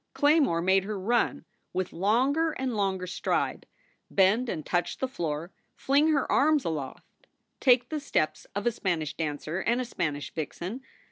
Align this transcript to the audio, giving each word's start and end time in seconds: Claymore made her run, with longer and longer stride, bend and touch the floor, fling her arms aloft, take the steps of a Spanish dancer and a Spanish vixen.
Claymore 0.15 0.63
made 0.63 0.85
her 0.85 0.99
run, 0.99 1.45
with 1.73 1.93
longer 1.93 2.53
and 2.53 2.75
longer 2.75 3.05
stride, 3.05 3.67
bend 4.09 4.49
and 4.49 4.65
touch 4.65 4.97
the 4.97 5.07
floor, 5.07 5.51
fling 5.75 6.07
her 6.07 6.31
arms 6.31 6.65
aloft, 6.65 7.05
take 7.59 7.89
the 7.89 7.99
steps 7.99 8.45
of 8.55 8.65
a 8.65 8.71
Spanish 8.71 9.13
dancer 9.13 9.59
and 9.59 9.79
a 9.79 9.85
Spanish 9.85 10.33
vixen. 10.33 10.81